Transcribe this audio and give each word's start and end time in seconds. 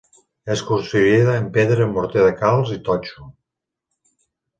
És 0.51 0.61
construïda 0.69 1.35
en 1.41 1.49
pedra, 1.57 1.87
morter 1.97 2.23
de 2.29 2.31
calç 2.39 2.71
i 2.77 2.79
totxo. 2.89 3.27